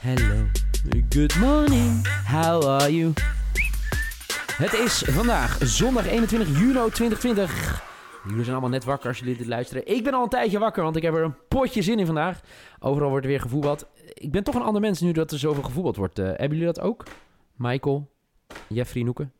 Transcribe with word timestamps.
Hello, 0.00 0.46
good 1.08 1.36
morning, 1.38 2.06
how 2.26 2.64
are 2.64 2.94
you? 2.96 3.12
Het 4.52 4.72
is 4.72 5.02
vandaag 5.06 5.58
zondag 5.62 6.06
21 6.06 6.58
juni 6.58 6.72
2020. 6.90 7.82
Jullie 8.24 8.40
zijn 8.40 8.50
allemaal 8.50 8.70
net 8.70 8.84
wakker 8.84 9.08
als 9.08 9.18
jullie 9.18 9.36
dit 9.36 9.46
luisteren. 9.46 9.86
Ik 9.86 10.04
ben 10.04 10.14
al 10.14 10.22
een 10.22 10.28
tijdje 10.28 10.58
wakker, 10.58 10.82
want 10.82 10.96
ik 10.96 11.02
heb 11.02 11.14
er 11.14 11.22
een 11.22 11.34
potje 11.48 11.82
zin 11.82 11.98
in 11.98 12.06
vandaag. 12.06 12.40
Overal 12.78 13.08
wordt 13.08 13.24
er 13.24 13.30
weer 13.30 13.40
gevoetbald. 13.40 13.86
Ik 14.14 14.30
ben 14.30 14.44
toch 14.44 14.54
een 14.54 14.62
ander 14.62 14.80
mens 14.80 15.00
nu 15.00 15.12
dat 15.12 15.32
er 15.32 15.38
zoveel 15.38 15.62
gevoetbald 15.62 15.96
wordt. 15.96 16.18
Eh, 16.18 16.24
hebben 16.26 16.48
jullie 16.58 16.64
dat 16.72 16.80
ook? 16.80 17.04
Michael, 17.56 18.10
Jeffrey, 18.68 19.02
Noeken? 19.02 19.32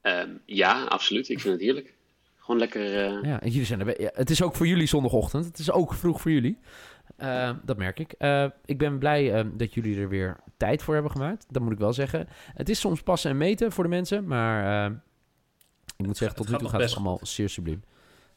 Ehm, 0.00 0.28
ja, 0.46 0.84
absoluut. 0.84 1.28
Ik 1.28 1.40
vind 1.40 1.52
het 1.54 1.62
heerlijk. 1.62 1.92
Gewoon 2.38 2.60
lekker. 2.60 3.04
eh, 3.06 3.22
Ja, 3.30 3.40
en 3.40 3.50
jullie 3.50 3.66
zijn 3.66 3.80
er, 3.80 4.00
ja, 4.02 4.10
het 4.14 4.30
is 4.30 4.42
ook 4.42 4.54
voor 4.54 4.66
jullie 4.66 4.86
zondagochtend. 4.86 5.44
Het 5.44 5.58
is 5.58 5.70
ook 5.70 5.94
vroeg 5.94 6.20
voor 6.20 6.30
jullie. 6.30 6.58
Eh, 7.16 7.50
dat 7.64 7.76
merk 7.76 7.98
ik. 7.98 8.12
Eh, 8.12 8.46
ik 8.64 8.78
ben 8.78 8.98
blij 8.98 9.32
eh, 9.34 9.44
dat 9.54 9.74
jullie 9.74 10.00
er 10.00 10.08
weer 10.08 10.36
tijd 10.56 10.82
voor 10.82 10.94
hebben 10.94 11.12
gemaakt. 11.12 11.46
Dat 11.50 11.62
moet 11.62 11.72
ik 11.72 11.78
wel 11.78 11.92
zeggen. 11.92 12.28
Het 12.54 12.68
is 12.68 12.80
soms 12.80 13.02
passen 13.02 13.30
en 13.30 13.36
meten 13.36 13.72
voor 13.72 13.84
de 13.84 13.90
mensen, 13.90 14.26
maar 14.26 14.86
eh, 14.86 14.92
ik 15.96 16.06
moet 16.06 16.16
zeggen, 16.16 16.36
tot 16.36 16.48
nu 16.48 16.56
toe 16.56 16.68
gaat 16.68 16.80
het 16.80 16.94
allemaal 16.94 17.18
zeer 17.22 17.48
subliem. 17.48 17.82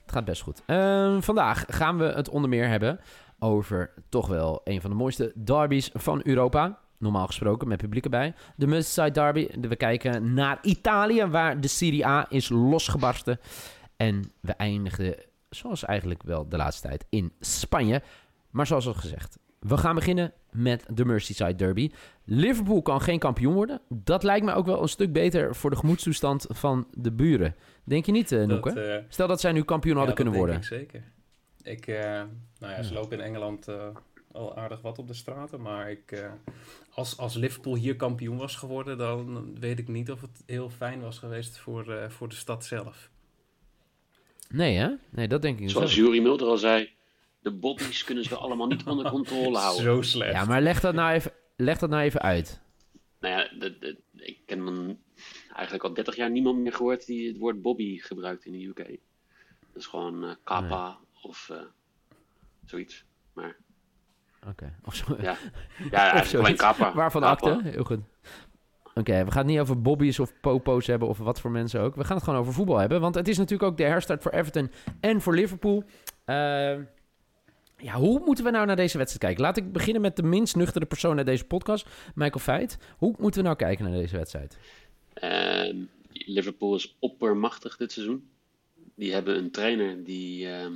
Het 0.02 0.12
gaat 0.12 0.26
best 0.26 0.42
goed. 0.42 0.64
Eh, 0.66 1.18
vandaag 1.20 1.64
gaan 1.68 1.98
we 1.98 2.06
het 2.06 2.30
onder 2.30 2.50
meer 2.50 2.68
hebben 2.68 3.00
over 3.40 3.94
toch 4.10 4.28
wel 4.28 4.62
een 4.64 4.82
van 4.82 4.90
de 4.90 4.96
mooiste 4.96 5.32
derbies 5.44 5.90
van 5.94 6.22
Europa. 6.24 6.80
Normaal 7.00 7.28
gesproken, 7.28 7.68
met 7.68 7.78
publiek 7.78 8.04
erbij. 8.04 8.34
De 8.56 8.68
Merseyside 8.68 9.12
Derby. 9.12 9.48
We 9.68 9.76
kijken 9.76 10.34
naar 10.34 10.60
Italië, 10.62 11.26
waar 11.26 11.62
de 11.62 11.68
Serie 11.68 12.08
A 12.08 12.26
is 12.30 12.50
losgebarsten. 12.50 13.40
En 13.96 14.32
we 14.40 14.52
eindigden, 14.54 15.16
zoals 15.50 15.86
eigenlijk 15.86 16.24
wel 16.24 16.50
de 16.50 16.58
laatste 16.58 16.88
tijd, 16.88 17.06
in 17.10 17.32
Spanje. 17.40 18.02
Maar 18.52 18.68
zoals 18.68 18.88
al 18.88 18.94
gezegd, 18.94 19.38
we 19.60 19.78
gaan 19.78 19.96
beginnen 19.96 20.34
met 20.52 20.86
de 20.94 21.06
Merseyside 21.06 21.56
Derby. 21.56 21.92
Liverpool 22.24 22.82
kan 22.82 23.02
geen 23.02 23.20
kampioen 23.20 23.54
worden. 23.54 23.82
Dat 23.90 24.24
lijkt 24.24 24.46
me 24.46 24.54
ook 24.54 24.66
wel 24.66 24.82
een 24.82 24.88
stuk 24.90 25.14
beter 25.14 25.56
voor 25.56 25.70
de 25.70 25.76
gemoedstoestand 25.76 26.46
van 26.50 26.88
de 26.92 27.12
buren. 27.12 27.56
Denk 27.84 28.06
je 28.06 28.12
niet, 28.12 28.32
uh, 28.32 28.46
Noeke? 28.46 28.74
Dat, 28.74 28.84
eh, 28.84 28.96
Stel 29.10 29.28
dat 29.28 29.40
zij 29.40 29.52
nu 29.52 29.64
kampioen 29.64 29.94
ja, 29.94 29.98
hadden 29.98 30.16
kunnen 30.16 30.34
dat 30.34 30.44
worden. 30.44 30.62
denk 30.62 30.72
ik 30.74 30.80
zeker. 30.92 31.12
Ik, 31.62 31.88
eh, 31.88 32.22
nou 32.60 32.74
ja, 32.74 32.84
ze 32.84 32.94
lopen 32.94 33.18
in 33.20 33.24
Engeland 33.26 33.68
eh, 33.68 33.88
al 34.32 34.58
aardig 34.58 34.82
wat 34.82 35.00
op 35.00 35.08
de 35.08 35.14
straten. 35.14 35.62
Maar 35.62 35.92
ik, 35.92 36.12
eh, 36.12 36.32
als, 36.94 37.18
als 37.18 37.36
Liverpool 37.36 37.76
hier 37.76 37.96
kampioen 37.96 38.38
was 38.38 38.56
geworden, 38.56 38.98
dan 38.98 39.56
weet 39.60 39.80
ik 39.80 39.88
niet 39.88 40.12
of 40.12 40.22
het 40.22 40.44
heel 40.46 40.70
fijn 40.70 41.02
was 41.02 41.20
geweest 41.20 41.58
voor, 41.58 41.92
eh, 41.92 42.10
voor 42.10 42.30
de 42.30 42.36
stad 42.36 42.66
zelf. 42.66 43.10
Nee, 44.50 44.78
hè? 44.78 44.90
Nee, 45.10 45.28
dat 45.28 45.42
denk 45.42 45.56
ik 45.56 45.62
niet. 45.62 45.72
zoals 45.72 45.96
Jurie 45.96 46.22
Mulder 46.22 46.48
al 46.48 46.58
zei, 46.58 46.94
de 47.52 47.54
bobby's 47.54 48.04
kunnen 48.04 48.24
ze 48.24 48.36
allemaal 48.36 48.68
niet 48.68 48.84
onder 48.84 49.12
controle 49.12 49.58
houden. 49.58 49.84
Zo 49.84 50.02
slecht. 50.02 50.32
Ja, 50.34 50.46
maar 50.46 50.62
leg 50.62 50.80
dat 50.80 50.94
nou 50.94 51.12
even, 51.14 51.32
leg 51.56 51.78
dat 51.78 51.90
nou 51.90 52.02
even 52.04 52.22
uit. 52.22 52.62
Nou 53.20 53.34
ja, 53.40 53.50
de, 53.60 53.78
de- 53.80 53.98
ik 54.14 54.38
ken 54.46 54.64
man 54.64 54.98
eigenlijk 55.54 55.84
al 55.84 55.94
30 55.94 56.16
jaar 56.16 56.30
niemand 56.32 56.58
meer 56.60 56.74
gehoord 56.74 57.06
die 57.06 57.28
het 57.28 57.38
woord 57.38 57.62
bobby 57.62 57.98
gebruikt 58.00 58.46
in 58.46 58.52
de 58.52 58.66
UK. 58.66 58.76
Dat 59.74 59.82
is 59.82 59.86
gewoon 59.86 60.24
eh 60.24 60.36
kappa 60.44 60.98
of 61.22 61.50
eh, 61.50 61.58
zoiets. 62.66 63.06
Maar 63.34 63.56
Oké. 64.48 64.74
Of 64.86 64.96
zo. 64.96 65.16
ja, 65.22 65.38
ja 65.92 66.24
alleen 66.36 66.56
kappa. 66.68 66.94
Waarvan 66.94 67.22
Kappa. 67.22 67.50
akte? 67.52 67.70
Heel 67.70 67.84
goed. 67.84 68.00
Oké, 68.96 69.24
we 69.26 69.32
gaan 69.32 69.42
het 69.44 69.46
niet 69.52 69.60
over 69.60 69.82
bobby's 69.82 70.20
of 70.20 70.34
popo's 70.42 70.88
hebben 70.88 71.08
of 71.08 71.18
wat 71.18 71.40
voor 71.40 71.52
mensen 71.52 71.82
ook. 71.82 71.96
We 71.96 72.04
gaan 72.04 72.16
het 72.16 72.26
gewoon 72.26 72.40
over 72.40 72.54
voetbal 72.54 72.78
hebben. 72.78 73.02
Want 73.02 73.16
het 73.16 73.28
is 73.28 73.38
natuurlijk 73.38 73.70
ook 73.72 73.78
de 73.78 73.84
herstart 73.84 74.22
voor 74.22 74.32
Everton 74.32 74.72
en 75.00 75.22
voor 75.22 75.36
Liverpool. 75.36 75.84
Ehm, 76.26 76.84
ja, 77.78 77.94
hoe 77.94 78.20
moeten 78.26 78.44
we 78.44 78.52
nou 78.52 78.66
naar 78.66 78.76
deze 78.76 78.98
wedstrijd 78.98 79.26
kijken? 79.26 79.44
Laat 79.44 79.58
ik 79.58 79.72
beginnen 79.72 80.02
met 80.02 80.16
de 80.16 80.24
minst 80.24 80.56
nuchtere 80.56 80.86
persoon 80.86 81.18
uit 81.18 81.26
deze 81.26 81.46
podcast, 81.46 81.88
Michael 82.16 82.44
Feit. 82.44 82.78
Hoe 82.98 83.16
moeten 83.20 83.42
we 83.42 83.46
nou 83.46 83.58
kijken 83.58 83.86
naar 83.86 84.00
deze 84.00 84.18
wedstrijd? 84.18 84.58
Ehm, 85.14 85.84
Liverpool 86.12 86.76
is 86.76 86.96
oppermachtig 87.00 87.78
dit 87.78 87.92
seizoen. 87.92 88.30
Die 88.96 89.14
hebben 89.14 89.38
een 89.38 89.52
trainer 89.52 90.04
die 90.04 90.50
ehm, 90.50 90.74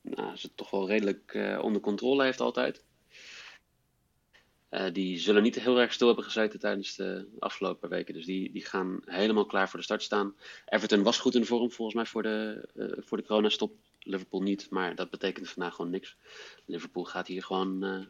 nou, 0.00 0.36
ze 0.36 0.54
toch 0.54 0.70
wel 0.70 0.88
redelijk 0.88 1.34
eh, 1.34 1.58
onder 1.62 1.80
controle 1.80 2.24
heeft 2.24 2.40
altijd. 2.40 2.82
Eh, 4.68 4.92
die 4.92 5.18
zullen 5.18 5.42
niet 5.42 5.60
heel 5.60 5.80
erg 5.80 5.92
stil 5.92 6.06
hebben 6.06 6.24
gezeten 6.24 6.60
tijdens 6.60 6.96
de 6.96 7.26
afgelopen 7.38 7.88
weken. 7.88 8.14
Dus 8.14 8.24
die, 8.24 8.52
die 8.52 8.64
gaan 8.64 9.02
helemaal 9.04 9.46
klaar 9.46 9.68
voor 9.68 9.78
de 9.78 9.84
start 9.84 10.02
staan. 10.02 10.34
Everton 10.66 11.02
was 11.02 11.18
goed 11.18 11.34
in 11.34 11.44
vorm 11.44 11.70
volgens 11.70 11.96
mij 11.96 12.06
voor 12.06 12.22
de, 12.22 12.68
eh, 12.76 13.04
voor 13.04 13.16
de 13.16 13.24
coronastop. 13.24 13.72
Liverpool 14.02 14.42
niet, 14.42 14.70
maar 14.70 14.94
dat 14.94 15.10
betekent 15.10 15.48
vandaag 15.48 15.74
gewoon 15.74 15.90
niks. 15.90 16.16
Liverpool 16.64 17.04
gaat 17.04 17.26
hier 17.26 17.42
gewoon 17.42 17.84
eh, 17.84 18.00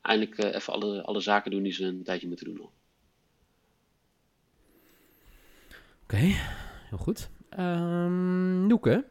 eindelijk 0.00 0.38
eh, 0.38 0.54
even 0.54 0.72
alle, 0.72 1.02
alle 1.02 1.20
zaken 1.20 1.50
doen 1.50 1.62
die 1.62 1.72
ze 1.72 1.84
een 1.84 2.02
tijdje 2.02 2.28
moeten 2.28 2.46
doen. 2.46 2.60
al. 2.60 2.72
Oké, 6.02 6.16
heel 6.16 6.98
goed. 6.98 7.30
Ehm 7.48 8.66
Noeke? 8.66 9.04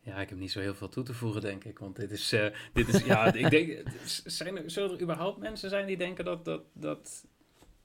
Ja, 0.00 0.16
ik 0.16 0.28
heb 0.28 0.38
niet 0.38 0.50
zo 0.50 0.60
heel 0.60 0.74
veel 0.74 0.88
toe 0.88 1.04
te 1.04 1.14
voegen, 1.14 1.40
denk 1.40 1.64
ik. 1.64 1.78
Want 1.78 1.96
dit 1.96 2.10
is, 2.10 2.32
eh, 2.32 2.46
dit 2.72 2.88
is 2.88 3.04
ja, 3.04 3.32
ik 3.32 3.50
denk, 3.50 3.82
zijn 4.24 4.56
er, 4.56 4.70
zullen 4.70 4.90
er 4.90 5.02
überhaupt 5.02 5.38
mensen 5.38 5.70
zijn 5.70 5.86
die 5.86 5.96
denken 5.96 6.24
dat, 6.24 6.44
dat, 6.44 6.62
dat 6.72 7.26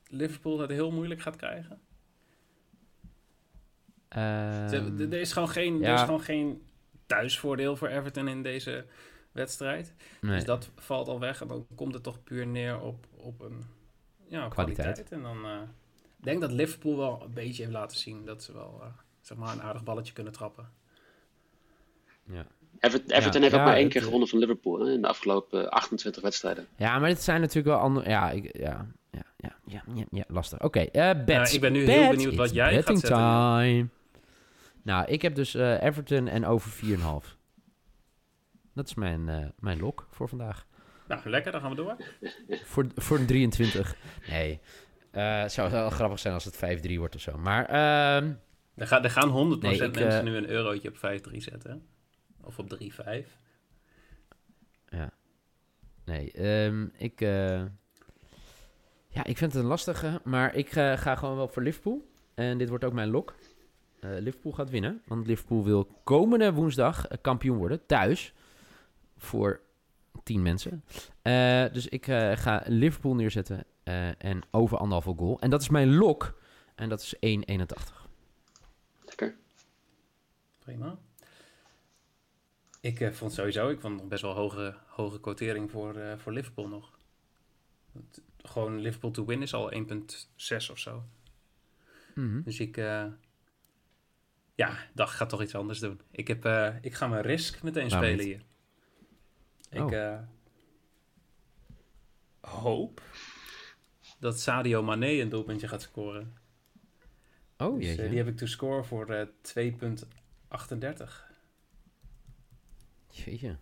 Liverpool 0.07 0.59
het 0.59 0.69
heel 0.69 0.91
moeilijk 0.91 1.21
gaat 1.21 1.35
krijgen? 1.35 1.79
Ehm, 4.07 4.21
Er 4.21 5.01
er 5.01 5.19
is 5.19 5.33
gewoon 5.33 5.49
geen, 5.49 5.83
er 5.83 5.93
is 5.93 6.01
gewoon 6.01 6.21
geen 6.21 6.61
thuisvoordeel 7.05 7.75
voor 7.75 7.87
Everton 7.87 8.27
in 8.27 8.43
deze 8.43 8.85
wedstrijd. 9.31 9.93
nee. 10.21 10.35
Dus 10.35 10.45
dat 10.45 10.69
valt 10.75 11.07
al 11.07 11.19
weg. 11.19 11.41
En 11.41 11.47
dan 11.47 11.67
komt 11.75 11.93
het 11.93 12.03
toch 12.03 12.23
puur 12.23 12.47
neer 12.47 12.79
op, 12.79 13.05
op 13.17 13.41
een 13.41 13.63
ja, 14.27 14.45
op 14.45 14.51
Kwaliteit. 14.51 14.93
kwaliteit. 14.93 15.11
En 15.11 15.21
dan 15.21 15.45
eh, 15.45 15.61
ik 16.17 16.25
denk 16.25 16.41
dat 16.41 16.51
Liverpool 16.51 16.97
wel 16.97 17.21
een 17.25 17.33
beetje 17.33 17.61
heeft 17.61 17.75
laten 17.75 17.97
zien 17.97 18.25
dat 18.25 18.43
ze 18.43 18.53
wel 18.53 18.79
eh, 18.81 18.87
zeg 19.21 19.37
maar 19.37 19.53
een 19.53 19.61
aardig 19.61 19.83
balletje 19.83 20.13
kunnen 20.13 20.33
trappen. 20.33 20.69
ja. 22.23 22.45
Everton, 22.79 23.15
Everton 23.17 23.41
heeft 23.41 23.53
ja, 23.53 23.59
ook 23.59 23.65
maar 23.65 23.75
één 23.75 23.89
keer 23.89 23.99
eh, 23.99 24.05
gewonnen 24.05 24.27
van 24.27 24.39
Liverpool 24.39 24.79
hè, 24.79 24.91
in 24.91 25.01
de 25.01 25.07
afgelopen 25.07 25.69
28 25.69 26.21
wedstrijden. 26.21 26.67
ja, 26.75 26.99
maar 26.99 27.09
dit 27.09 27.21
zijn 27.21 27.39
natuurlijk 27.39 27.67
wel 27.67 27.77
andere... 27.77 28.09
Ja, 28.09 28.31
ik, 28.31 28.57
ja, 28.57 28.87
ja, 29.11 29.23
ja, 29.37 29.55
ja, 29.65 29.83
ja, 29.93 30.05
ja, 30.11 30.23
lastig. 30.27 30.61
Oké, 30.61 30.79
eh 30.79 31.25
bets. 31.25 31.53
ik 31.53 31.61
ben 31.61 31.71
nu 31.71 31.83
heel 31.83 32.09
benieuwd 32.09 32.35
wat 32.35 32.53
jij 32.53 32.73
gaat 32.73 32.99
zetten. 32.99 33.09
time. 33.09 33.87
Nou, 34.85 35.05
ik 35.07 35.21
heb 35.21 35.35
dus 35.35 35.55
eh, 35.55 35.81
Everton 35.83 36.27
en 36.27 36.45
over 36.45 36.71
4,5. 36.71 37.37
Dat 38.73 38.87
is 38.87 38.93
mijn, 38.93 39.29
eh, 39.29 39.45
mijn 39.59 39.79
lok 39.79 40.07
voor 40.09 40.29
vandaag. 40.29 40.65
Nou, 41.07 41.29
lekker, 41.29 41.51
dan 41.51 41.61
gaan 41.61 41.69
we 41.69 41.75
door. 41.75 41.95
Voor, 42.63 42.87
voor 42.95 43.17
een 43.17 43.25
23. 43.25 43.95
Nee. 44.29 44.59
Eh, 45.11 45.41
het 45.41 45.51
zou 45.51 45.71
wel 45.71 45.89
grappig 45.89 46.19
zijn 46.19 46.33
als 46.33 46.45
het 46.45 46.55
5-3 46.55 46.97
wordt 46.97 47.15
of 47.15 47.21
zo. 47.21 47.37
Maar 47.37 47.65
ehm, 47.65 48.33
Er, 48.75 48.87
gaan 48.87 49.03
er 49.03 49.09
gaan 49.09 49.57
100% 49.57 49.61
Nee, 49.61 49.81
ik, 49.81 49.95
mensen 49.95 50.23
nu 50.25 50.35
een 50.35 50.49
eurotje 50.49 50.89
op 50.89 50.97
5-3 50.97 51.37
zetten. 51.37 51.87
Of 52.41 52.59
op 52.59 52.69
3-5. 52.69 53.39
ja. 54.89 55.11
Nee, 56.05 56.31
ehm, 56.31 56.87
ik... 56.97 57.19
ja, 59.09 59.23
ik 59.23 59.37
vind 59.37 59.53
het 59.53 59.55
een 59.55 59.67
lastige. 59.67 60.21
Maar 60.23 60.55
ik 60.55 60.69
ga 60.71 61.15
gewoon 61.15 61.35
wel 61.35 61.47
voor 61.47 61.63
Liverpool. 61.63 62.09
En 62.33 62.57
dit 62.57 62.69
wordt 62.69 62.83
ook 62.83 62.93
mijn 62.93 63.09
lok. 63.09 63.35
Eh, 64.13 64.21
Liverpool 64.21 64.51
gaat 64.51 64.69
winnen. 64.69 65.01
Want 65.05 65.27
Liverpool 65.27 65.63
wil 65.63 65.87
komende 66.03 66.53
woensdag 66.53 67.07
eh, 67.07 67.17
kampioen 67.21 67.57
worden. 67.57 67.85
Thuis. 67.85 68.33
Voor 69.17 69.59
10 70.23 70.41
mensen. 70.41 70.83
Eh, 71.21 71.65
dus 71.71 71.87
ik 71.87 72.07
eh, 72.07 72.31
ga 72.37 72.63
Liverpool 72.65 73.15
neerzetten. 73.15 73.63
eh, 73.83 74.23
en 74.23 74.41
over 74.51 74.77
anderhalve 74.77 75.13
goal. 75.17 75.39
En 75.39 75.49
dat 75.49 75.61
is 75.61 75.69
mijn 75.69 75.95
lok. 75.95 76.39
En 76.75 76.89
dat 76.89 77.01
is 77.01 77.15
1,81. 77.19 78.07
Lekker. 79.05 79.35
Prima. 80.59 80.97
Ik 82.81 82.99
eh, 82.99 83.11
vond 83.11 83.33
sowieso, 83.33 83.69
ik 83.69 83.79
vond 83.79 83.97
nog 83.97 84.07
best 84.07 84.21
wel 84.21 84.33
hoge, 84.33 84.75
hoge 84.87 85.19
quotering 85.19 85.71
voor, 85.71 85.95
eh, 85.95 86.17
voor 86.17 86.33
Liverpool 86.33 86.67
nog. 86.67 86.97
Het- 87.93 88.21
gewoon 88.37 88.79
Liverpool 88.79 89.11
to 89.11 89.25
win 89.25 89.41
is 89.41 89.53
al 89.53 89.71
1,6 89.73 90.69
of 90.69 90.79
zo. 90.79 91.03
Mhm. 92.15 92.41
Dus 92.41 92.59
ik, 92.59 92.77
eh, 92.77 93.05
Ja, 94.55 94.77
dag, 94.93 95.09
ik 95.11 95.15
ga 95.17 95.25
toch 95.25 95.41
iets 95.41 95.55
anders 95.55 95.79
doen. 95.79 96.01
Ik, 96.11 96.27
heb, 96.27 96.45
eh, 96.45 96.75
ik 96.81 96.93
ga 96.93 97.07
mijn 97.07 97.21
risk 97.21 97.63
meteen 97.63 97.89
spelen 97.89 98.17
niet? 98.17 98.25
hier. 98.25 98.41
Ik 99.69 99.81
Oh. 99.81 99.93
eh, 99.93 100.19
hoop 102.39 103.01
dat 104.19 104.39
Sadio 104.39 104.83
Mane 104.83 105.07
een 105.21 105.29
doelpuntje 105.29 105.67
gaat 105.67 105.81
scoren. 105.81 106.33
Oh, 107.57 107.75
Dus, 107.75 107.83
eh, 107.83 107.89
jeetje. 107.95 108.09
die 108.09 108.17
heb 108.17 108.27
ik 108.27 108.37
to 108.37 108.45
score 108.45 108.83
voor 108.83 109.09
eh 109.09 109.27
2,38. 109.41 111.31
Jeetje. 113.09 113.57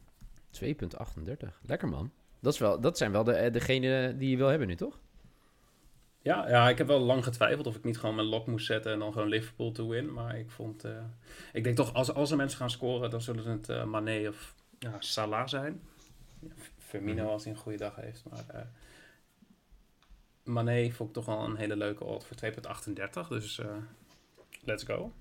2,38. 0.49 1.59
Lekker, 1.65 1.87
man. 1.87 2.11
Dat, 2.39 2.53
is 2.53 2.59
wel, 2.59 2.79
dat 2.81 2.97
zijn 2.97 3.11
wel 3.11 3.23
de, 3.23 3.49
degene 3.51 4.15
die 4.17 4.29
je 4.29 4.37
wil 4.37 4.47
hebben 4.47 4.67
nu, 4.67 4.75
toch? 4.75 4.99
Ja, 6.23 6.49
ja, 6.49 6.69
ik 6.69 6.77
heb 6.77 6.87
wel 6.87 6.99
lang 6.99 7.23
getwijfeld 7.23 7.67
of 7.67 7.75
ik 7.75 7.83
niet 7.83 7.97
gewoon 7.97 8.15
mijn 8.15 8.27
lock 8.27 8.47
moest 8.47 8.65
zetten 8.65 8.91
en 8.91 8.99
dan 8.99 9.13
gewoon 9.13 9.27
Liverpool 9.27 9.71
to 9.71 9.87
win. 9.87 10.13
Maar 10.13 10.39
ik 10.39 10.51
vond, 10.51 10.83
eh, 10.83 10.91
ik 11.53 11.63
denk 11.63 11.75
toch, 11.75 11.93
als, 11.93 12.13
als 12.13 12.31
er 12.31 12.37
mensen 12.37 12.57
gaan 12.57 12.69
scoren, 12.69 13.09
dan 13.09 13.21
zullen 13.21 13.45
het 13.45 13.69
eh 13.69 13.83
Mane 13.83 14.29
of 14.29 14.55
ja, 14.79 14.95
Salah 14.99 15.47
zijn. 15.47 15.81
Firmino 16.77 17.27
als 17.27 17.43
hij 17.43 17.53
een 17.53 17.59
goede 17.59 17.77
dag 17.77 17.95
heeft. 17.95 18.23
Maar 18.29 18.45
eh 18.47 18.61
Mane 20.43 20.91
vond 20.91 21.09
ik 21.09 21.15
toch 21.15 21.25
wel 21.25 21.43
een 21.43 21.55
hele 21.55 21.75
leuke 21.75 22.03
odd 22.03 22.25
voor 22.25 22.37
2,38. 23.23 23.27
Dus 23.27 23.59
eh, 23.59 23.75
let's 24.63 24.83
go. 24.83 25.11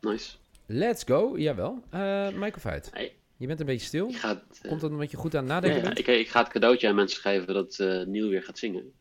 Nice. 0.00 0.36
Let's 0.66 1.04
go. 1.04 1.38
Jawel. 1.38 1.82
Eh 1.90 2.28
Michael 2.28 2.60
Veit. 2.60 2.90
Hey. 2.92 3.16
Je 3.36 3.46
bent 3.46 3.60
een 3.60 3.66
beetje 3.66 3.86
stil. 3.86 4.08
Ik 4.08 4.16
ga 4.16 4.28
het, 4.28 4.60
Komt 4.68 4.80
dat 4.80 4.90
omdat 4.90 5.10
je 5.10 5.16
goed 5.16 5.34
aan 5.34 5.40
het 5.40 5.48
ja, 5.48 5.54
nadenken 5.54 5.78
ja, 5.78 5.86
bent? 5.86 5.98
ik, 5.98 6.06
ik 6.06 6.28
ga 6.28 6.42
het 6.42 6.48
cadeautje 6.48 6.88
aan 6.88 6.94
mensen 6.94 7.20
geven 7.20 7.54
dat 7.54 7.78
eh 7.78 8.06
Niel 8.06 8.28
weer 8.28 8.42
gaat 8.42 8.58
zingen. 8.58 8.92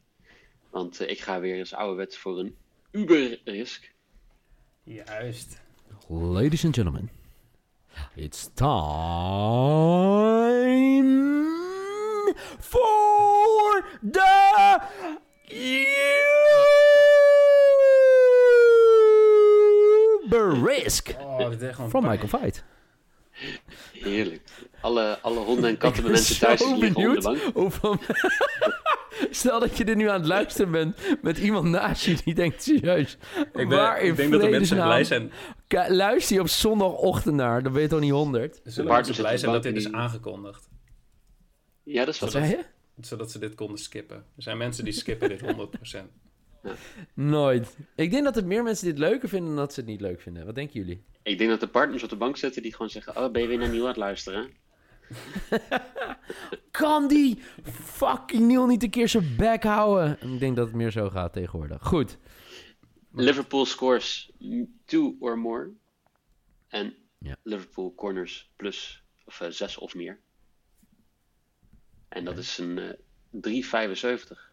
Want 0.69 0.99
eh, 0.99 1.09
ik 1.09 1.19
ga 1.19 1.39
weer 1.39 1.55
eens 1.55 1.73
ouderwets 1.73 2.17
voor 2.17 2.39
een 2.39 2.55
Uber-risk. 2.91 3.91
Juist. 4.83 5.61
Ladies 6.07 6.65
and 6.65 6.75
gentlemen, 6.75 7.09
it's 8.15 8.49
time 8.53 8.75
for 12.59 13.83
the 14.11 14.79
Uber 20.23 20.63
Risk 20.65 21.15
Oh, 21.19 21.51
van. 21.89 22.03
Michael 22.03 22.27
Veit. 22.27 22.63
Heerlijk. 23.91 24.41
Alle, 24.81 25.19
alle 25.21 25.39
honden 25.39 25.69
en 25.69 25.77
katten 25.77 26.03
bij 26.03 26.11
ben 26.11 26.21
mensen 26.21 26.39
thuis 26.39 26.59
liggen 26.59 26.75
onder 26.75 26.87
de 26.89 26.93
benieuwd 26.93 27.23
bank. 27.23 27.39
hoeveel... 27.53 27.97
Stel 29.29 29.59
dat 29.59 29.77
je 29.77 29.83
er 29.83 29.95
nu 29.95 30.09
aan 30.09 30.19
het 30.19 30.27
luisteren 30.27 30.71
bent 30.71 30.97
met 31.21 31.37
iemand 31.37 31.65
naast 31.69 32.05
je 32.05 32.17
die 32.23 32.33
denkt 32.33 32.63
serieus. 32.63 33.17
Ik, 33.53 33.67
waar 33.67 33.93
ben, 33.93 34.03
in 34.03 34.09
ik 34.11 34.15
denk 34.15 34.31
dat 34.31 34.41
de 34.41 34.49
mensen 34.49 34.77
blij 34.77 35.03
zijn. 35.03 35.31
Luister 35.87 36.35
je 36.35 36.41
op 36.41 36.47
zondagochtend 36.47 37.35
naar, 37.35 37.63
dan 37.63 37.73
ben 37.73 37.81
je 37.81 37.87
toch 37.87 37.99
niet 37.99 38.11
honderd? 38.11 38.53
Zullen 38.53 38.63
mensen 38.63 38.85
partners 38.85 39.17
blij 39.17 39.31
de 39.31 39.37
zijn 39.37 39.51
dat 39.51 39.63
dit 39.63 39.75
is 39.75 39.91
aangekondigd. 39.91 40.69
Ja, 41.83 42.05
dat 42.05 42.13
is 42.13 42.19
Wat 42.19 42.31
je? 42.31 42.65
Zodat 43.01 43.31
ze 43.31 43.39
dit 43.39 43.55
konden 43.55 43.77
skippen. 43.77 44.17
Er 44.17 44.43
zijn 44.43 44.57
mensen 44.57 44.83
die 44.83 44.93
skippen 44.93 45.29
dit 45.29 45.41
100%. 45.41 46.27
Nooit. 47.13 47.77
Ik 47.95 48.11
denk 48.11 48.23
dat 48.23 48.37
er 48.37 48.45
meer 48.45 48.63
mensen 48.63 48.85
dit 48.85 48.97
leuker 48.97 49.29
vinden 49.29 49.47
dan 49.47 49.57
dat 49.57 49.73
ze 49.73 49.79
het 49.79 49.89
niet 49.89 50.01
leuk 50.01 50.21
vinden. 50.21 50.45
Wat 50.45 50.55
denken 50.55 50.79
jullie? 50.79 51.03
Ik 51.23 51.37
denk 51.37 51.49
dat 51.49 51.59
de 51.59 51.67
partners 51.67 52.03
op 52.03 52.09
de 52.09 52.15
bank 52.15 52.37
zitten 52.37 52.61
die 52.61 52.71
gewoon 52.71 52.89
zeggen: 52.89 53.17
Oh, 53.17 53.31
ben 53.31 53.41
je 53.41 53.47
weer 53.47 53.57
naar 53.57 53.69
Nieuw 53.69 53.81
aan 53.81 53.87
het 53.87 53.97
luisteren? 53.97 54.49
Kan 56.71 57.07
die 57.07 57.39
fucking 57.83 58.47
Neil 58.47 58.65
niet 58.67 58.83
een 58.83 58.89
keer 58.89 59.09
zijn 59.09 59.35
bek 59.37 59.63
houden? 59.63 60.17
Ik 60.33 60.39
denk 60.39 60.55
dat 60.55 60.67
het 60.67 60.75
meer 60.75 60.91
zo 60.91 61.09
gaat 61.09 61.33
tegenwoordig. 61.33 61.83
Goed. 61.83 62.17
Liverpool 63.11 63.65
scores 63.65 64.31
two 64.85 65.15
or 65.19 65.37
more. 65.39 65.69
En 66.67 66.93
Ja. 67.17 67.35
Liverpool 67.43 67.93
corners 67.95 68.51
plus 68.55 69.03
of 69.25 69.41
eh, 69.41 69.49
zes 69.49 69.77
of 69.77 69.95
meer. 69.95 70.19
En 72.09 72.25
dat 72.25 72.37
is 72.37 72.57
een 72.57 72.77
eh 72.79 72.93
3,75. 73.31 74.51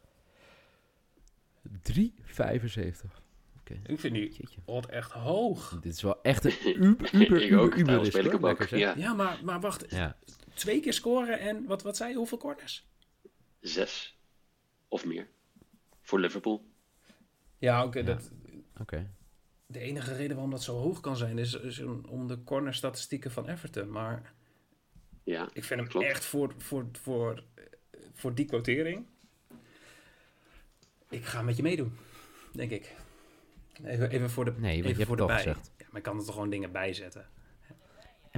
3,75. 1.82 3.22
Ik 3.86 4.00
vind 4.00 4.14
die 4.14 4.40
odd 4.64 4.86
echt 4.86 5.12
hoog. 5.12 5.78
Dit 5.80 5.92
is 5.92 6.02
wel 6.02 6.22
echt 6.22 6.44
een 6.44 6.54
uber, 6.84 7.14
uber, 7.14 7.42
Ik 7.42 7.48
uber, 7.50 7.58
ook. 7.58 7.70
uber 7.72 7.84
Daarom 7.84 8.04
risk, 8.04 8.16
speel 8.16 8.24
ik 8.24 8.30
hoor. 8.32 8.40
hem 8.40 8.50
ook. 8.50 8.58
Lekker, 8.58 8.68
zeg. 8.68 8.78
Ja, 8.78 8.94
Ja, 8.96 9.14
maar, 9.14 9.38
maar 9.44 9.60
wacht. 9.60 9.84
Ja. 9.90 10.16
Twee 10.54 10.80
keer 10.80 10.92
scoren 10.92 11.38
en 11.40 11.64
wat, 11.66 11.82
wat 11.82 11.96
zei 11.96 12.10
je? 12.10 12.16
Hoeveel 12.16 12.38
corners? 12.38 12.86
zes 13.60 14.18
of 14.88 15.04
meer. 15.04 15.28
Voor 16.02 16.20
Liverpool. 16.20 16.64
Ja, 17.58 17.84
oké. 17.84 17.98
Ja. 17.98 18.04
dat 18.04 18.30
Oké. 18.80 19.10
De 19.66 19.78
enige 19.78 20.14
reden 20.14 20.32
waarom 20.32 20.50
dat 20.50 20.62
zo 20.62 20.76
hoog 20.78 21.00
kan 21.00 21.16
zijn 21.16 21.38
is, 21.38 21.54
is 21.54 21.80
om- 21.80 22.26
de 22.28 22.44
cornerstatistieken 22.44 23.30
van 23.30 23.48
Everton. 23.48 23.90
Maar 23.90 24.32
Ja, 25.24 25.48
ik 25.52 25.64
vind 25.64 25.80
hem 25.80 25.88
Klopt. 25.88 26.06
echt 26.06 26.24
voor, 26.24 26.54
voor, 26.58 26.86
voor, 26.92 27.44
voor 28.12 28.34
die 28.34 28.44
quotering. 28.44 29.06
Ik 31.10 31.24
ga 31.24 31.42
met 31.42 31.56
je 31.56 31.62
meedoen, 31.62 31.96
denk 32.52 32.70
ik. 32.70 32.94
Even, 33.84 34.10
even 34.10 34.30
voor 34.30 34.44
de 34.44 34.52
Nee, 34.56 34.76
je 34.76 34.82
hebt 34.94 34.98
de 35.16 35.20
al 35.20 35.26
bij. 35.26 35.36
gezegd. 35.36 35.70
Ja, 35.78 35.84
maar 35.88 35.96
ik 35.96 36.02
kan 36.02 36.18
er 36.18 36.24
toch 36.24 36.34
gewoon 36.34 36.50
dingen 36.50 36.72
bij 36.72 36.92
zetten. 36.92 37.28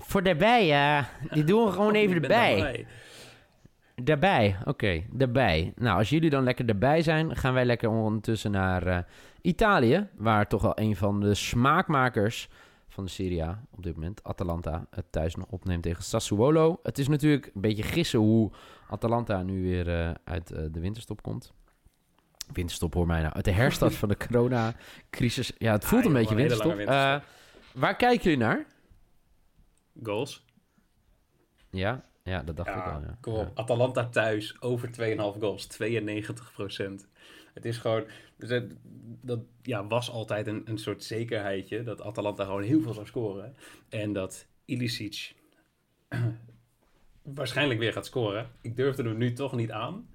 Voor 0.02 0.22
daarbij, 0.22 0.66
ja. 0.66 1.08
Die 1.30 1.44
doen 1.44 1.64
we 1.64 1.70
gewoon 1.72 1.90
Oh, 1.90 1.96
even 1.96 2.14
erbij. 2.22 2.56
daarbij. 2.56 2.86
Daarbij, 4.02 4.56
oké, 4.64 5.02
daarbij. 5.10 5.72
Nou, 5.76 5.98
als 5.98 6.08
jullie 6.10 6.30
dan 6.30 6.44
lekker 6.44 6.68
erbij 6.68 7.02
zijn, 7.02 7.36
gaan 7.36 7.54
wij 7.54 7.64
lekker 7.64 7.88
ondertussen 7.88 8.50
naar 8.50 8.86
eh, 8.86 8.98
Italië, 9.42 10.08
waar 10.16 10.48
toch 10.48 10.62
wel 10.62 10.78
een 10.78 10.96
van 10.96 11.20
de 11.20 11.34
smaakmakers 11.34 12.48
van 12.88 13.04
de 13.04 13.10
Serie 13.10 13.44
A 13.44 13.62
op 13.70 13.82
dit 13.82 13.94
moment, 13.94 14.24
Atalanta, 14.24 14.86
het 14.90 15.04
thuis 15.12 15.34
nog 15.34 15.46
opneemt 15.50 15.82
tegen 15.82 16.02
Sassuolo. 16.02 16.80
Het 16.82 16.98
is 16.98 17.08
natuurlijk 17.08 17.46
een 17.54 17.60
beetje 17.60 17.82
gissen 17.82 18.18
hoe 18.18 18.50
Atalanta 18.90 19.42
nu 19.42 19.62
weer 19.62 19.88
eh, 20.00 20.10
uit 20.24 20.50
eh, 20.50 20.62
de 20.70 20.80
winterstop 20.80 21.22
komt. 21.22 21.52
Winterstop 22.52 22.94
hoor 22.94 23.06
mij 23.06 23.20
nou, 23.20 23.34
uit 23.34 23.44
de 23.44 23.50
herstart 23.52 23.94
van 23.94 24.08
de 24.08 24.16
coronacrisis. 24.26 25.52
Ja, 25.58 25.72
het 25.72 25.84
voelt 25.84 26.04
Ah, 26.04 26.10
een 26.10 26.12
joh, 26.12 26.20
beetje 26.20 26.34
een 26.34 26.48
winterstop. 26.48 26.76
winterstop. 26.76 27.22
Eh, 27.74 27.80
waar 27.80 27.96
kijken 27.96 28.22
jullie 28.24 28.38
naar? 28.38 28.64
Goals. 30.02 30.44
Ja, 31.70 32.04
ja 32.24 32.42
dat 32.42 32.56
dacht 32.56 32.68
ik 32.68 32.74
al. 32.84 33.00
Ja. 33.00 33.18
kom 33.20 33.34
Ja. 33.34 33.40
op. 33.40 33.58
Atalanta 33.58 34.08
thuis, 34.08 34.60
over 34.62 34.90
2,5 34.92 35.38
goals, 35.40 35.66
92% 35.66 37.08
Het 37.54 37.64
is 37.64 37.78
gewoon, 37.78 38.04
dus 38.36 38.50
het- 38.50 38.74
dat 39.22 39.40
ja, 39.62 39.86
was 39.86 40.10
altijd 40.10 40.46
een, 40.46 40.62
een 40.64 40.78
soort 40.78 41.04
zekerheidje 41.04 41.82
dat 41.82 42.02
Atalanta 42.02 42.44
gewoon 42.44 42.62
heel 42.62 42.80
veel 42.80 42.92
zou 42.92 43.06
scoren. 43.06 43.56
En 43.88 44.12
dat 44.12 44.46
Ilicic 44.64 45.34
waarschijnlijk 47.22 47.80
weer 47.80 47.92
gaat 47.92 48.06
scoren. 48.06 48.50
Ik 48.60 48.76
durfde 48.76 49.02
hem 49.02 49.16
nu 49.16 49.32
toch 49.32 49.52
niet 49.52 49.70
aan. 49.70 50.08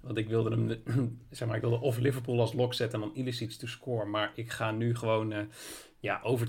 Want 0.00 0.18
ik 0.18 0.28
wilde 0.28 0.50
hem, 0.50 0.82
zeg 1.30 1.48
maar, 1.48 1.56
ik 1.56 1.62
wilde 1.62 1.80
of 1.80 1.98
Liverpool 1.98 2.40
als 2.40 2.52
lok 2.52 2.74
zetten 2.74 3.00
en 3.02 3.06
dan 3.08 3.16
Ilicic 3.16 3.50
to 3.52 3.66
score. 3.66 4.04
Maar 4.04 4.32
ik 4.34 4.50
ga 4.50 4.70
nu 4.70 4.94
gewoon, 4.96 5.32
eh, 5.32 5.44
ja, 5.98 6.20
over, 6.22 6.48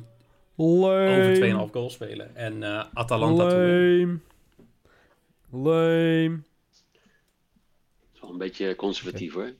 over 0.67 1.67
2,5 1.67 1.71
goals 1.71 1.93
spelen. 1.93 2.35
En 2.35 2.63
eh, 2.63 2.85
Atalanta. 2.93 3.43
Lame. 3.43 4.19
Lame. 5.51 6.29
dat 6.31 8.13
is 8.13 8.19
wel 8.21 8.29
een 8.31 8.37
beetje 8.37 8.75
conservatief 8.75 9.33
hoor. 9.33 9.53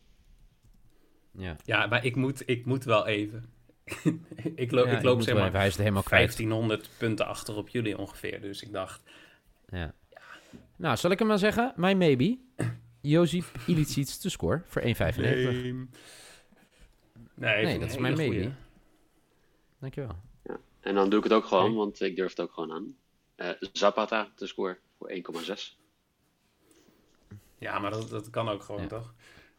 Ja, 1.32 1.56
Ja, 1.65 1.88
maar 1.88 2.06
ik 2.06 2.15
moet, 2.15 2.44
ik 2.46 2.65
moet 2.65 2.84
wel 2.84 3.08
even. 3.08 3.46
ik, 4.56 4.72
loop 4.72 4.86
Ja, 4.86 4.98
ik 4.98 5.03
loop 5.03 5.22
zeg 5.22 5.36
maar 5.36 5.46
even, 5.46 5.58
hij 5.58 5.68
is 5.68 5.74
het 5.74 5.82
helemaal 5.82 6.03
kwijt. 6.03 6.36
1500 6.38 6.89
punten 6.98 7.25
achter 7.27 7.56
op 7.56 7.70
jullie 7.70 7.98
ongeveer. 7.98 8.41
Dus 8.41 8.62
ik 8.62 8.72
dacht, 8.72 9.01
Ja. 9.70 9.94
Nou, 10.75 10.98
zal 10.98 11.12
ik 11.12 11.20
hem 11.20 11.27
maar 11.27 11.38
zeggen? 11.38 11.74
My 11.75 11.94
maybe. 11.94 12.38
Jozef 13.01 13.68
Ilicic 13.68 14.06
te 14.06 14.29
score 14.29 14.62
voor 14.65 14.82
1,95. 14.82 14.86
nee, 14.88 15.88
Nee, 17.36 17.79
dat 17.79 17.89
is 17.89 17.98
mijn 17.98 18.15
maybe. 18.15 18.34
goeie. 18.34 18.51
Dankjewel. 19.79 20.15
En 20.89 20.96
dan 20.96 21.10
doe 21.10 21.17
ik 21.17 21.24
het 21.24 21.34
ook 21.34 21.46
gewoon, 21.46 21.75
want 21.75 22.01
ik 22.01 22.15
durf 22.15 22.29
het 22.29 22.39
ook 22.39 22.53
gewoon 22.53 22.72
aan. 22.72 22.96
Eh, 23.36 23.50
Zapata 23.74 24.27
te 24.36 24.48
score 24.48 24.77
voor 24.98 25.10
1,6. 25.10 25.77
Ja, 27.58 27.79
maar 27.79 27.91
dat, 27.91 28.10
dat 28.10 28.29
kan 28.29 28.50
ook 28.50 28.63
gewoon, 28.63 28.81
Ja. 28.81 28.88
toch? 28.88 29.13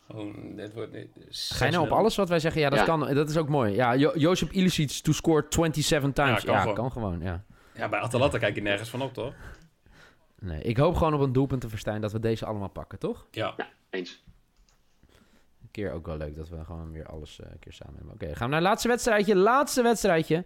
Gewoon, 0.07 0.57
dit 0.57 0.73
wordt, 0.75 0.93
dit- 0.93 1.09
Ga 1.29 1.65
je 1.65 1.71
nou 1.71 1.83
op 1.83 1.89
6-0. 1.89 1.97
alles 1.99 2.17
wat 2.17 2.29
wij 2.29 2.39
zeggen? 2.41 2.61
Ja, 2.61 2.71
dat 2.71 2.79
Ja. 2.79 2.85
kan. 2.85 3.15
Dat 3.15 3.29
is 3.31 3.37
ook 3.37 3.49
mooi. 3.49 3.75
Ja, 3.75 3.95
jo 3.95 4.13
Jozef 4.17 4.51
Ilicic 4.51 4.91
to 4.91 5.13
score 5.13 5.47
27 5.49 6.13
times. 6.13 6.43
Ja, 6.43 6.53
Ja, 6.53 6.65
kan 6.65 6.75
kan, 6.75 6.91
gewoon. 6.93 7.13
gewoon. 7.13 7.21
Ja. 7.27 7.45
Ja, 7.75 7.89
bij 7.89 8.01
Atalanta 8.01 8.39
kijk 8.39 8.55
je 8.55 8.63
nergens 8.63 8.89
van 8.89 9.03
op, 9.03 9.15
toch? 9.15 9.35
Nee, 10.39 10.63
ik 10.63 10.77
hoop 10.77 10.95
gewoon 10.97 11.15
op 11.15 11.21
een 11.21 11.33
doelpunt 11.33 11.61
te 11.61 11.69
verstijn 11.69 12.01
dat 12.01 12.13
we 12.13 12.21
deze 12.21 12.47
allemaal 12.47 12.69
pakken, 12.71 12.99
toch? 12.99 13.27
Ja. 13.31 13.55
Eens. 13.91 14.25
Een 15.63 15.71
keer 15.71 15.93
ook 15.93 16.07
wel 16.07 16.17
leuk 16.17 16.37
dat 16.37 16.49
we 16.49 16.65
gewoon 16.65 16.93
weer 16.93 17.07
alles 17.07 17.41
eh, 17.41 17.51
een 17.51 17.59
keer 17.59 17.73
samen 17.73 17.95
hebben. 17.97 18.15
Oké, 18.15 18.27
gaan 18.27 18.35
we 18.49 18.53
naar 18.53 18.61
het 18.61 18.69
laatste 18.69 18.89
wedstrijdje. 18.89 19.37
Laatste 19.37 19.83
wedstrijdje. 19.83 20.45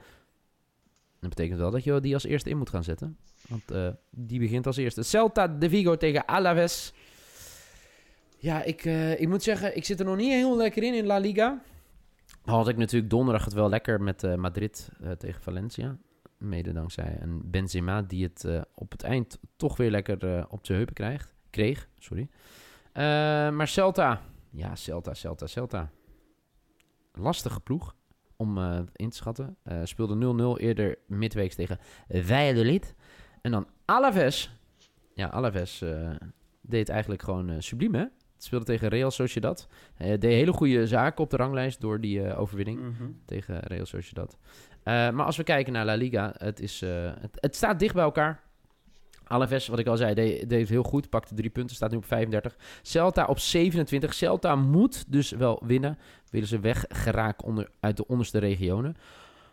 Dat 1.25 1.35
betekent 1.35 1.61
wel 1.61 1.71
dat 1.71 1.85
je 1.85 2.01
die 2.01 2.15
als 2.15 2.25
eerste 2.25 2.51
in 2.51 2.59
moet 2.59 2.71
gaan 2.71 2.85
zetten. 2.85 3.19
Want 3.49 3.71
eh, 3.71 3.89
die 4.11 4.39
begint 4.39 4.67
als 4.67 4.77
eerste. 4.77 5.03
Celta 5.03 5.49
de 5.49 5.69
Vigo 5.69 5.97
tegen 5.97 6.27
Alaves. 6.27 6.93
Ja, 8.39 8.63
ik, 8.63 8.85
eh, 8.85 9.21
ik 9.21 9.29
moet 9.29 9.43
zeggen, 9.43 9.77
ik 9.77 9.85
zit 9.85 10.01
er 10.01 10.07
nog 10.07 10.17
niet 10.17 10.33
heel 10.33 10.57
lekker 10.57 10.83
in 10.83 10.95
in 10.95 11.07
La 11.07 11.19
Liga. 11.19 11.63
Had 12.45 12.69
ik 12.69 12.77
natuurlijk 12.77 13.11
donderdag 13.11 13.45
het 13.45 13.55
wel 13.55 13.69
lekker 13.69 14.03
met 14.03 14.25
eh, 14.25 14.35
Madrid 14.35 14.89
tegen 15.19 15.43
Valencia. 15.43 15.97
Mede 16.39 16.73
dankzij 16.73 17.17
een 17.21 17.51
Benzema 17.51 18.03
die 18.03 18.23
het 18.23 18.47
op 18.75 18.93
het 18.93 19.03
eind 19.03 19.39
toch 19.57 19.77
weer 19.77 19.91
lekker 19.91 20.47
op 20.49 20.67
zijn 20.67 20.79
heupen 20.79 20.95
krijgt. 20.95 21.35
kreeg. 21.51 21.89
Sorry. 21.99 22.29
Maar 23.57 23.69
Celta. 23.69 24.21
Ja, 24.51 24.75
Celta, 24.75 25.15
Celta, 25.15 25.47
Celta. 25.47 25.91
Lastige 27.13 27.61
ploeg 27.61 27.95
om 28.45 28.59
eh, 28.59 28.79
in 28.93 29.11
te 29.11 29.17
schatten. 29.17 29.57
Eh, 29.63 29.79
speelde 29.85 30.57
0-0 30.59 30.61
eerder 30.61 30.99
midweeks 31.07 31.55
tegen 31.55 31.79
Valladolid. 32.09 32.95
En 33.43 33.51
dan 33.51 33.67
Alaves. 33.85 34.57
Ja, 35.15 35.27
Alaves 35.29 35.83
eh, 35.83 36.11
deed 36.61 36.89
eigenlijk 36.89 37.23
gewoon 37.23 37.63
subliem, 37.63 37.95
hè? 37.95 38.01
Het 38.35 38.45
speelde 38.45 38.65
tegen 38.65 38.89
Real 38.89 39.11
Sociedad. 39.11 39.69
Eh 39.97 40.07
deed 40.09 40.23
hele 40.23 40.53
goede 40.53 40.87
zaken 40.87 41.25
op 41.25 41.31
de 41.31 41.37
ranglijst 41.37 41.81
door 41.81 42.01
die 42.01 42.35
overwinning 42.35 42.81
Mhm. 42.81 43.11
tegen 43.25 43.61
Real 43.61 43.87
Sociedad. 43.87 44.39
Maar 44.85 45.23
als 45.25 45.37
we 45.37 45.43
kijken 45.43 45.73
naar 45.73 45.85
La 45.85 45.95
Liga, 45.95 46.35
het, 46.39 46.61
is, 46.61 46.81
het, 47.21 47.31
het 47.41 47.57
staat 47.57 47.79
dicht 47.79 47.95
bij 47.95 48.03
elkaar. 48.05 48.43
Alaves, 49.25 49.67
wat 49.67 49.79
ik 49.79 49.87
al 49.87 49.97
zei, 49.97 50.15
deed, 50.15 50.49
deed 50.49 50.69
heel 50.69 50.83
goed. 50.83 51.09
Pakte 51.09 51.35
drie 51.35 51.51
punten, 51.51 51.77
staat 51.77 51.91
nu 51.91 51.97
op 51.97 52.05
35. 52.05 52.57
Celta 52.83 53.25
op 53.25 53.39
27. 53.39 54.15
Celta 54.15 54.57
moet 54.57 55.05
dus 55.13 55.31
wel 55.31 55.63
winnen. 55.67 55.99
Willen 56.31 56.49
ze 56.49 56.61
weggeraken 56.61 57.47
onder, 57.47 57.71
uit 57.81 57.97
de 57.97 58.07
onderste 58.07 58.39
regionen. 58.39 58.97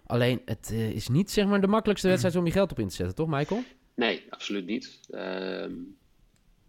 Alleen, 0.06 0.42
het 0.46 0.70
eh, 0.72 0.90
is 0.90 1.08
niet 1.08 1.32
zeg 1.32 1.46
maar 1.46 1.62
de 1.62 1.68
makkelijkste 1.68 2.08
wedstrijd 2.08 2.36
om 2.36 2.46
je 2.46 2.52
geld 2.52 2.72
op 2.72 2.80
in 2.80 2.88
te 2.88 2.96
zetten, 2.96 3.16
toch 3.16 3.28
Michael? 3.28 3.64
Nee, 3.96 4.26
absoluut 4.30 4.66
niet. 4.66 5.00
Ehm, 5.10 5.74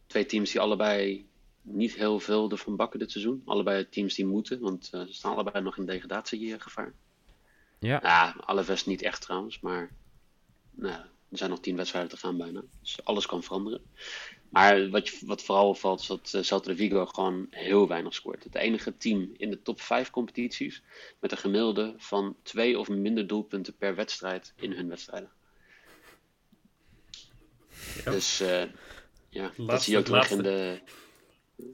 twee 0.06 0.26
teams 0.26 0.50
die 0.50 0.61
allebei 0.61 1.26
niet 1.62 1.94
heel 1.94 2.21
veel 2.21 2.50
ervan 2.50 2.76
bakken 2.76 2.99
dit 2.99 3.11
seizoen. 3.11 3.42
Allebei 3.44 3.88
teams 3.88 4.14
die 4.14 4.26
moeten, 4.26 4.61
want 4.61 4.88
eh, 4.92 5.00
ze 5.00 5.12
staan 5.12 5.35
allebei 5.35 5.64
nog 5.64 5.78
in 5.78 5.87
degradatiegevaar. 5.87 6.92
Ja. 7.78 7.99
Ja, 8.02 8.37
Alaves 8.40 8.87
niet 8.87 9.02
echt 9.02 9.21
trouwens, 9.21 9.61
maar 9.61 9.90
nou, 10.71 11.00
er 11.33 11.39
zijn 11.39 11.51
nog 11.51 11.61
tien 11.61 11.77
wedstrijden 11.77 12.11
te 12.11 12.17
gaan 12.17 12.37
bijna. 12.37 12.62
Dus 12.81 13.05
alles 13.05 13.27
kan 13.27 13.43
veranderen. 13.43 13.81
Maar 14.49 14.91
wat, 14.91 15.09
je, 15.09 15.27
wat 15.27 15.43
vooral 15.43 15.69
opvalt 15.69 16.01
is 16.01 16.07
dat 16.07 16.33
eh, 16.35 16.43
Celta 16.43 16.71
de 16.71 16.77
Vigo 16.77 17.07
gewoon 17.07 17.47
heel 17.51 17.89
weinig 17.89 18.15
scoort. 18.15 18.45
Het 18.45 18.55
enige 18.55 18.97
team 18.97 19.31
in 19.37 19.51
de 19.51 19.62
top 19.62 19.81
5 19.81 20.11
competities 20.11 20.83
met 21.21 21.33
een 21.33 21.39
gemiddelde 21.39 21.95
van 21.97 22.37
twee 22.43 22.79
of 22.79 22.89
minder 22.89 23.27
doelpunten 23.27 23.77
per 23.77 23.95
wedstrijd 23.95 24.53
in 24.57 24.73
hun 24.73 24.89
wedstrijden. 24.89 25.31
Ja. 28.05 28.11
Dus 28.11 28.41
eh, 28.41 28.65
ja, 29.29 29.53
dat 29.57 29.83
zie 29.83 29.93
je 29.93 29.99
ook 29.99 30.05
terug 30.05 30.31
in 30.31 30.43
de... 30.43 30.81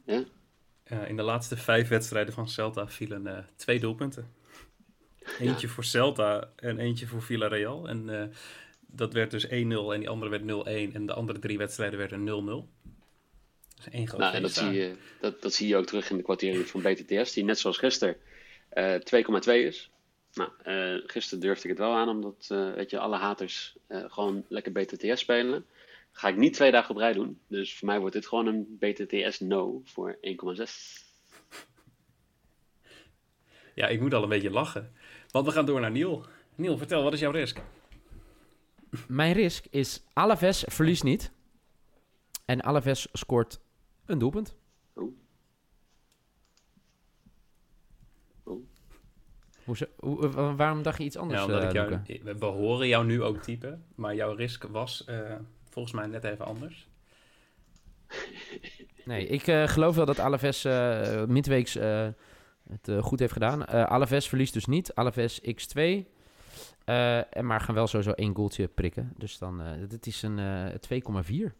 Ja? 0.04 0.24
In 1.06 1.16
de 1.16 1.22
laatste 1.22 1.56
vijf 1.56 1.88
wedstrijden 1.88 2.34
van 2.34 2.48
Celta 2.48 2.88
vielen 2.88 3.26
eh, 3.26 3.44
twee 3.56 3.80
doelpunten. 3.80 4.32
Eentje 5.38 5.68
voor 5.68 5.84
Celta 5.84 6.52
en 6.56 6.78
eentje 6.78 7.06
voor 7.06 7.22
Villarreal. 7.22 7.88
En 7.88 8.32
dat 8.92 9.12
werd 9.12 9.30
dus 9.30 9.46
1-0 9.46 9.50
en 9.50 9.98
die 9.98 10.08
andere 10.08 10.30
werd 10.30 10.42
0-1. 10.42 10.94
En 10.94 11.06
de 11.06 11.14
andere 11.14 11.38
drie 11.38 11.58
wedstrijden 11.58 11.98
werden 11.98 12.20
0-0. 12.20 12.68
Dus 13.76 13.88
één 13.90 14.08
groot 14.08 14.20
Nou, 14.20 14.34
en 14.34 14.42
dat 14.42 14.52
zie, 14.52 14.70
je, 14.70 14.94
dat, 15.20 15.42
dat 15.42 15.52
zie 15.52 15.68
je 15.68 15.76
ook 15.76 15.86
terug 15.86 16.10
in 16.10 16.16
de 16.16 16.22
kwartering 16.22 16.66
van 16.66 16.82
BTTS, 16.82 17.32
die 17.32 17.44
net 17.44 17.58
zoals 17.58 17.78
gisteren 17.78 18.16
eh 18.68 18.94
2,2 18.94 19.52
is. 19.52 19.90
Nou, 20.32 20.50
eh, 20.62 21.08
gisteren 21.10 21.40
durfde 21.40 21.62
ik 21.62 21.68
het 21.68 21.78
wel 21.86 21.94
aan, 21.94 22.08
omdat 22.08 22.46
eh, 22.48 22.74
weet 22.74 22.90
je, 22.90 22.98
alle 22.98 23.16
haters 23.16 23.76
gewoon 23.88 24.44
lekker 24.48 24.72
BTTS 24.72 25.20
spelen. 25.20 25.66
Ga 26.12 26.28
ik 26.28 26.36
niet 26.36 26.52
twee 26.52 26.70
dagen 26.70 26.90
op 26.90 26.96
rij 26.96 27.12
doen. 27.12 27.40
Dus 27.46 27.74
voor 27.74 27.88
mij 27.88 28.00
wordt 28.00 28.14
dit 28.14 28.26
gewoon 28.26 28.46
een 28.46 28.76
BTTS 28.78 29.40
no 29.40 29.82
voor 29.84 30.18
1,6. 30.20 31.06
Ja, 33.74 33.88
ik 33.88 34.00
moet 34.00 34.14
al 34.14 34.22
een 34.22 34.28
beetje 34.28 34.50
lachen. 34.50 34.92
Want 35.30 35.46
we 35.46 35.52
gaan 35.52 35.66
door 35.66 35.80
naar 35.80 35.90
Niel. 35.90 36.26
Niel, 36.54 36.78
vertel, 36.78 37.02
wat 37.02 37.12
is 37.12 37.20
jouw 37.20 37.30
risk? 37.30 37.58
Mijn 39.08 39.32
risk 39.32 39.64
is 39.70 40.02
Alaves 40.12 40.64
verliest 40.66 41.02
niet. 41.02 41.32
En 42.44 42.60
Alaves 42.62 43.08
scoort 43.12 43.60
een 44.06 44.18
doelpunt. 44.18 44.56
Hoe, 49.64 50.28
eh, 50.28 50.54
waarom 50.56 50.82
dacht 50.82 50.98
je 50.98 51.04
iets 51.04 51.16
anders, 51.16 51.38
Ja, 51.40 51.46
omdat 51.46 51.62
eh, 51.62 51.68
ik 51.68 51.74
jou, 51.74 51.90
Luca? 51.90 52.38
we 52.38 52.44
horen 52.46 52.88
jou 52.88 53.06
nu 53.06 53.22
ook 53.22 53.42
typen. 53.42 53.84
Maar 53.94 54.14
jouw 54.14 54.34
risk 54.34 54.64
was 54.64 55.04
eh, 55.04 55.34
volgens 55.70 55.94
mij 55.94 56.06
net 56.06 56.24
even 56.24 56.44
anders. 56.44 56.88
Nee, 59.04 59.26
ik 59.26 59.46
eh, 59.46 59.68
geloof 59.68 59.96
wel 59.96 60.04
dat 60.06 60.18
Alaves 60.18 60.64
eh 60.64 61.24
midweeks 61.24 61.76
eh, 61.76 62.08
het 62.68 62.88
eh, 62.88 63.02
goed 63.02 63.18
heeft 63.18 63.32
gedaan. 63.32 63.66
Eh 63.66 63.84
Alaves 63.84 64.28
verliest 64.28 64.52
dus 64.52 64.66
niet. 64.66 64.94
Alaves 64.94 65.40
x2. 65.40 65.82
Eh, 66.84 67.36
en 67.36 67.46
maar 67.46 67.60
gaan 67.60 67.74
wel 67.74 67.86
sowieso 67.86 68.12
één 68.12 68.34
goaltje 68.34 68.68
prikken. 68.68 69.12
Dus 69.16 69.38
dan, 69.38 69.60
eh 69.62 69.88
dit 69.88 70.06
is 70.06 70.22
een 70.22 70.38
eh 70.38 70.74
2,4. 70.80 71.54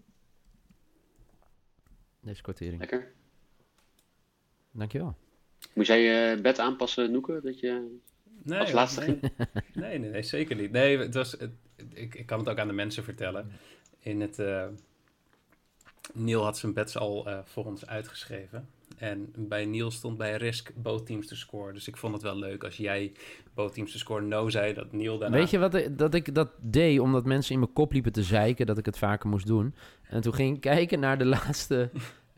Deze 2.21 2.43
kwartering. 2.43 2.79
Lekker. 2.79 3.13
Dankjewel. 4.71 5.17
Moest 5.73 5.89
jij 5.89 6.01
je 6.01 6.41
bed 6.41 6.59
aanpassen, 6.59 7.11
Noeke? 7.11 7.41
Dat 7.43 7.61
je 7.61 7.99
Nee, 8.43 8.59
als 8.59 8.73
laatste 8.73 9.01
nee. 9.01 9.09
ging? 9.09 9.33
Nee, 9.75 9.99
nee, 9.99 10.11
nee, 10.11 10.23
zeker 10.23 10.57
niet. 10.57 10.71
Nee, 10.71 10.99
het 10.99 11.15
was, 11.15 11.33
het, 11.33 11.51
ik, 11.93 12.15
ik 12.15 12.27
kan 12.27 12.39
het 12.39 12.49
ook 12.49 12.59
aan 12.59 12.67
de 12.69 12.75
mensen 12.75 13.05
vertellen. 13.05 13.51
In 13.99 14.21
het, 14.21 14.39
eh 14.39 14.67
Neil 16.15 16.45
had 16.45 16.59
zijn 16.59 16.73
bets 16.73 16.97
al 16.97 17.27
eh, 17.27 17.39
voor 17.45 17.65
ons 17.65 17.87
uitgeschreven. 17.87 18.69
En 18.99 19.33
bij 19.37 19.65
Neil 19.65 19.91
stond 19.91 20.19
bij 20.19 20.37
Risk 20.37 20.71
both 20.75 21.07
teams 21.07 21.27
to 21.27 21.35
score. 21.37 21.73
Dus 21.73 21.89
ik 21.89 21.97
vond 21.97 22.13
het 22.13 22.23
wel 22.23 22.37
leuk 22.39 22.65
als 22.65 22.77
jij 22.77 23.13
both 23.55 23.75
teams 23.75 23.93
to 23.93 23.99
score 23.99 24.21
no 24.23 24.49
zei, 24.49 24.75
dat 24.75 24.93
Neil 24.93 25.19
daarna... 25.19 25.37
Weet 25.37 25.51
je 25.51 25.59
wat 25.59 25.75
ik- 25.75 25.99
dat 25.99 26.15
ik 26.15 26.35
dat 26.35 26.51
deed 26.61 26.99
omdat 27.01 27.25
mensen 27.25 27.53
in 27.55 27.61
mijn 27.61 27.73
kop 27.73 27.93
liepen 27.93 28.13
te 28.13 28.23
zeiken 28.23 28.67
dat 28.67 28.79
ik 28.79 28.87
het 28.87 28.99
vaker 28.99 29.29
moest 29.29 29.47
doen? 29.47 29.75
En 30.03 30.21
toen 30.21 30.35
ging 30.35 30.55
ik 30.55 30.61
kijken 30.61 31.01
naar 31.01 31.19
de 31.19 31.25
laatste 31.37 31.91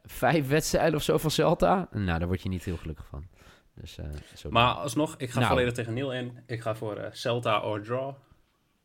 vijf 0.04 0.48
wedstrijden 0.48 0.94
of 0.94 1.02
zo 1.02 1.18
van 1.18 1.30
Celta. 1.30 1.88
Nou, 1.92 2.18
daar 2.18 2.28
word 2.28 2.42
je 2.42 2.48
niet 2.48 2.64
heel 2.64 2.76
gelukkig 2.76 3.06
van. 3.06 3.26
Dus, 3.74 3.98
eh, 3.98 4.06
zo. 4.34 4.50
Maar 4.50 4.72
alsnog, 4.74 5.14
ik 5.16 5.30
ga 5.30 5.38
Nou. 5.38 5.50
volledig 5.50 5.72
tegen 5.74 5.94
Neil 5.94 6.12
in. 6.12 6.38
Ik 6.46 6.60
ga 6.60 6.74
voor 6.74 6.96
eh, 6.96 7.12
Celta 7.12 7.60
or 7.60 7.82
draw. 7.82 8.14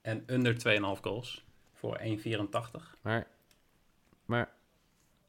En 0.02 0.24
under 0.28 0.58
2,5 0.58 1.02
goals. 1.02 1.44
Voor 1.74 1.98
1,84. 2.00 2.96
Maar, 3.02 3.28
maar 4.26 4.50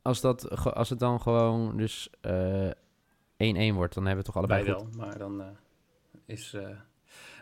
als, 0.06 0.20
dat, 0.20 0.64
als 0.74 0.90
het 0.90 0.98
dan 0.98 1.20
gewoon 1.20 1.76
dus 1.76 2.10
eh 2.20 2.70
1-1 3.70 3.74
wordt, 3.74 3.94
dan 3.94 4.06
hebben 4.06 4.24
we 4.24 4.30
toch 4.30 4.36
allebei 4.36 4.64
Bij 4.64 4.72
goed. 4.72 4.96
wel. 4.96 5.06
Maar 5.06 5.18
dan 5.18 5.40
eh, 5.40 5.46
is 6.26 6.54
eh, 6.54 6.68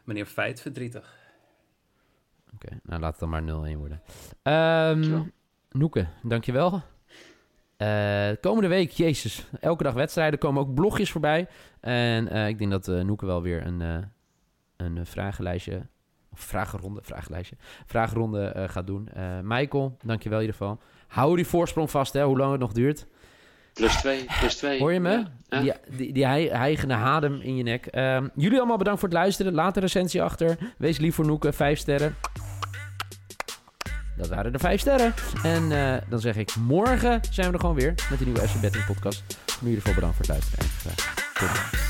meneer 0.04 0.26
Feit 0.26 0.60
verdrietig. 0.60 1.14
Oké, 2.54 2.80
nou 2.82 3.00
laat 3.00 3.20
het 3.20 3.20
dan 3.20 3.28
maar 3.28 3.74
0-1 3.74 3.78
worden. 3.78 4.02
Ehm 4.42 5.02
Zo. 5.02 5.26
Noeke, 5.70 6.06
dankjewel. 6.22 6.82
Eh 7.76 8.30
komende 8.40 8.68
week, 8.68 8.90
jezus, 8.90 9.46
elke 9.60 9.82
dag 9.82 9.94
wedstrijden, 9.94 10.38
komen 10.38 10.62
ook 10.62 10.74
blogjes 10.74 11.10
voorbij. 11.10 11.48
En 11.80 12.28
eh, 12.28 12.48
ik 12.48 12.58
denk 12.58 12.70
dat 12.70 12.88
eh 12.88 13.00
Noeke 13.00 13.26
wel 13.26 13.42
weer 13.42 13.66
een, 13.66 13.80
eh, 13.80 13.98
een 14.76 14.98
eh, 14.98 15.04
vragenlijstje, 15.04 15.86
of 16.34 16.40
vragenronde, 16.40 17.00
vragenlijstje, 17.02 17.56
vragenronde 17.86 18.44
eh, 18.46 18.68
gaat 18.68 18.86
doen. 18.86 19.08
Eh 19.14 19.22
Michael, 19.42 19.96
dankjewel 20.04 20.38
in 20.40 20.44
ieder 20.44 20.60
geval. 20.60 20.78
Hou 21.06 21.36
die 21.36 21.46
voorsprong 21.46 21.90
vast, 21.90 22.12
hè, 22.12 22.24
hoe 22.24 22.36
lang 22.38 22.50
het 22.50 22.60
nog 22.60 22.72
duurt. 22.72 23.06
Plus 23.72 23.96
2, 23.96 24.24
plus 24.38 24.56
2. 24.56 24.78
Hoor 24.78 24.92
je 24.92 25.00
me? 25.00 25.24
Ja. 25.48 25.60
Die, 25.60 25.72
die, 25.96 26.12
die 26.12 26.26
hei- 26.26 26.50
hijgende 26.50 26.94
adem 26.94 27.40
in 27.40 27.56
je 27.56 27.62
nek. 27.62 27.86
Ehm, 27.86 28.28
jullie 28.34 28.58
allemaal 28.58 28.76
bedankt 28.76 29.00
voor 29.00 29.08
het 29.08 29.18
luisteren. 29.18 29.52
Laat 29.54 29.76
een 29.76 29.82
recensie 29.82 30.22
achter. 30.22 30.56
Wees 30.78 30.98
lief 30.98 31.14
voor 31.14 31.26
Noeke. 31.26 31.52
Vijf 31.52 31.78
sterren. 31.78 32.14
Dat 34.16 34.28
waren 34.28 34.52
de 34.52 34.58
vijf 34.58 34.80
sterren. 34.80 35.14
En 35.42 35.72
eh, 35.72 36.02
dan 36.08 36.20
zeg 36.20 36.36
ik, 36.36 36.54
morgen 36.56 37.20
zijn 37.30 37.46
we 37.46 37.52
er 37.52 37.60
gewoon 37.60 37.74
weer 37.74 37.94
met 38.10 38.20
een 38.20 38.24
nieuwe 38.26 38.48
FC 38.48 38.60
Betting 38.60 38.84
podcast. 38.84 39.24
Nu 39.28 39.36
in 39.70 39.76
ieder 39.76 39.80
geval 39.80 39.94
bedankt 39.94 40.16
voor 40.16 40.24
het 40.26 40.34
luisteren. 40.34 40.64
En 40.64 40.70
graag 40.94 41.32
tot 41.34 41.72
dan. 41.72 41.83